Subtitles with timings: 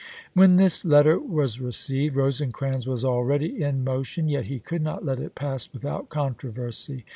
[0.33, 5.05] When this letter was received Rosecrans was al ready in motion, yet he could not
[5.05, 7.05] let it pass with out controversy.